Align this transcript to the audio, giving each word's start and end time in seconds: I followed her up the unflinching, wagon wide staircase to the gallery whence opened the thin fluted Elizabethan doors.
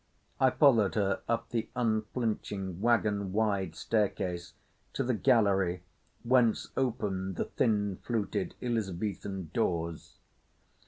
I 0.39 0.49
followed 0.49 0.95
her 0.95 1.21
up 1.29 1.49
the 1.49 1.69
unflinching, 1.75 2.81
wagon 2.81 3.31
wide 3.33 3.75
staircase 3.75 4.55
to 4.93 5.03
the 5.03 5.13
gallery 5.13 5.83
whence 6.23 6.71
opened 6.75 7.35
the 7.35 7.45
thin 7.45 7.99
fluted 8.01 8.55
Elizabethan 8.61 9.51
doors. 9.53 10.15